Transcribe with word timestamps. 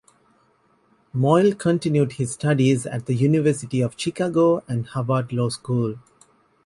Moyle 1.13 1.53
continued 1.53 2.13
his 2.13 2.31
studies 2.33 2.87
at 2.87 3.05
the 3.05 3.13
University 3.13 3.81
of 3.81 3.93
Chicago 3.99 4.63
and 4.67 4.87
Harvard 4.87 5.31
Law 5.31 5.49
School. 5.49 5.97